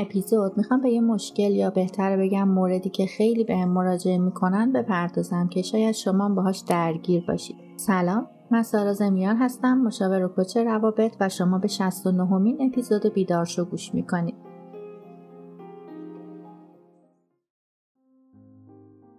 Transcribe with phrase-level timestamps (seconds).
[0.00, 4.72] اپیزود می‌خوام به یه مشکل یا بهتر بگم موردی که خیلی به هم مراجعه می‌کنن
[4.72, 7.56] بپردازم که شاید شما باهاش درگیر باشید.
[7.76, 13.06] سلام من سارا زمیان هستم مشاور و کوچ روابط و شما به 69 مین اپیزود
[13.14, 14.50] بیدارشو گوش می‌کنید.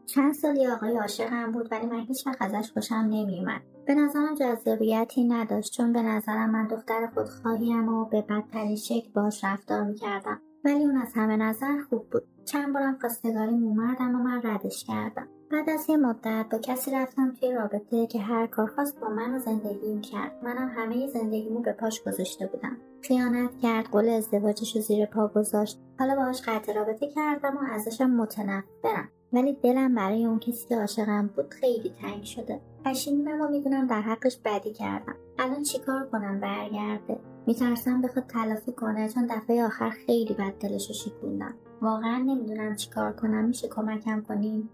[0.06, 5.24] چند سالی آقای عاشقم بود ولی من هیچ وقت ازش خوشم نمیومد به نظرم جذابیتی
[5.24, 10.42] نداشت چون به نظرم من دختر خودخواهیم و به بدترین شکل باش رفتار می‌کردم.
[10.66, 12.24] ولی اون از همه نظر خوب بود.
[12.46, 15.28] چند بارم خواستگاریم اومد اما من ردش کردم.
[15.52, 19.36] بعد از یه مدت با کسی رفتم توی رابطه که هر کار خواست با من
[19.36, 20.32] و زندگیم کرد.
[20.44, 22.78] منم همه زندگیمو به پاش گذاشته بودم.
[23.02, 25.80] خیانت کرد قول ازدواجش رو زیر پا گذاشت.
[26.00, 29.10] حالا باهاش قطع رابطه کردم و ازشم متنفرم.
[29.34, 32.62] ولی دلم برای اون کسی که عاشقم بود خیلی تنگ شده.
[32.86, 35.16] پشیمونم و می‌دونم در حقش بدی کردم.
[35.40, 37.20] الان چیکار کنم؟ برگرده.
[37.48, 41.54] میترسم بخواد تلافی کنه چون دفعه آخر خیلی بد دلش رو شکوندم.
[41.82, 43.46] واقعا نمی‌دونم چیکار کنم.
[43.46, 44.70] میشه کمکم کنیم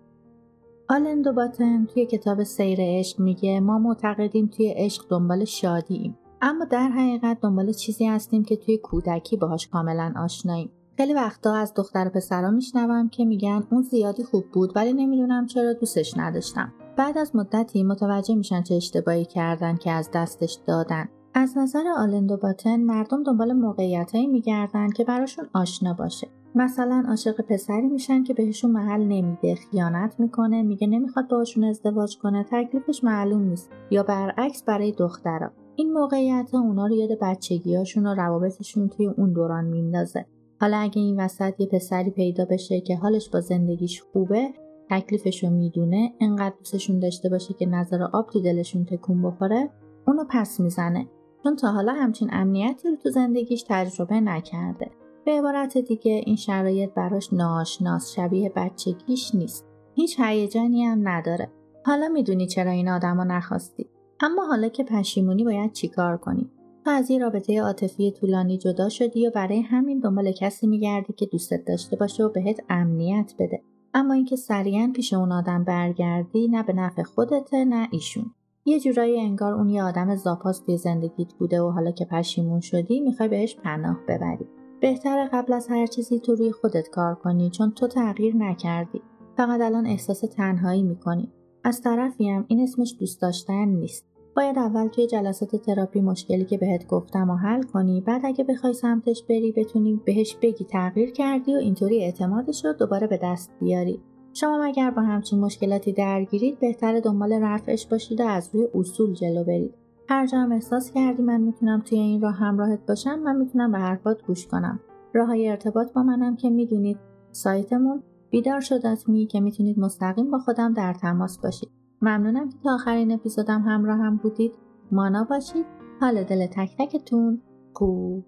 [0.90, 6.88] آلن دوباتن توی کتاب سیر عشق میگه ما معتقدیم توی عشق دنبال شادییم اما در
[6.88, 10.72] حقیقت دنبال چیزی هستیم که توی کودکی باهاش کاملا آشناییم.
[10.98, 15.46] خیلی وقتا از دختر و پسرا میشنوم که میگن اون زیادی خوب بود ولی نمی‌دونم
[15.46, 16.74] چرا دوستش نداشتم.
[16.98, 21.10] بعد از مدتی متوجه میشن چه اشتباهی کردن که از دستش دادن.
[21.40, 26.28] از نظر آلندو باتن مردم دنبال موقعیتهایی میگردن که براشون آشنا باشه.
[26.56, 32.46] مثلا عاشق پسری میشن که بهشون محل نمیده خیانت می‌کنه میگه نمی‌خواد باشون ازدواج کنه
[32.52, 38.14] تکلیفش معلوم نیست یا برعکس برای دخترا این موقعیت ها اونا رو یاد بچگیاشون و
[38.14, 40.26] روابطشون توی اون دوران میندازه.
[40.62, 44.48] حالا اگه این وسط یه پسری پیدا بشه که حالش با زندگیش خوبه
[44.90, 49.70] تکلیفش رو می‌دونه انقدر دوستشون داشته باشه که نظر آب تو دلشون تکون بخوره
[50.08, 51.08] اونو پس می‌زنه.
[51.48, 54.92] چون تا حالا همچین امنیتی رو تو زندگیش تجربه نکرده.
[55.26, 59.66] به عبارت دیگه این شرایط براش ناشناس شبیه بچگیش نیست.
[59.96, 61.52] هیچ هیجانی هم نداره.
[61.86, 63.90] حالا می‌دونی چرا این آدما نخواستی.
[64.20, 66.52] اما حالا که پشیمونی باید چیکار کنی؟
[66.84, 71.26] تو از یه رابطه عاطفی طولانی جدا شدی و برای همین دنبال کسی میگردی که
[71.26, 73.62] دوستت داشته باشه و بهت امنیت بده.
[73.94, 78.34] اما اینکه سریعا پیش اون آدم برگردی نه به نفع خودته نه ایشون.
[78.68, 83.00] یه جورایی انگار اون یه آدم زاپاس توی زندگیت بوده و حالا که پشیمون شدی
[83.00, 84.48] می‌خوای بهش پناه ببری.
[84.82, 89.02] بهتره قبل از هر چیزی تو روی خودت کار کنی چون تو تغییر نکردی.
[89.38, 91.32] فقط الان احساس تنهایی می‌کنی.
[91.64, 94.06] از طرفی هم این اسمش دوست داشتن نیست.
[94.36, 98.74] باید اول توی جلسات تراپی مشکلی که بهت گفتم و حل کنی بعد اگه بخوای
[98.74, 104.02] سمتش بری بتونی بهش بگی تغییر کردی و اینطوری اعتمادش رو دوباره به دست بیاری.
[104.40, 109.44] شما اگر با همچین مشکلاتی درگیرید بهتر دنبال رفعش باشید و از روی اصول جلو
[109.44, 109.74] برید.
[110.10, 113.78] هر جا هم احساس کردی من می‌تونم توی این راه همراهت باشم من می‌تونم به
[113.78, 114.80] حرفات گوش کنم.
[115.14, 116.98] راه های ارتباط با منم که می‌دونید.
[117.32, 121.70] سایتمون بیدار شدت می که می‌تونید مستقیم با خودم در تماس باشید.
[122.02, 124.52] ممنونم که تا آخرین اپیزودم همراه هم بودید.
[124.92, 125.66] مانا باشید.
[126.02, 127.42] حال دل تک تکتون.
[127.74, 128.26] خوب